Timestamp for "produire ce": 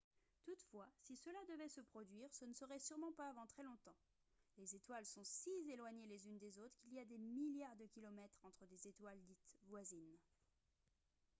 1.81-2.43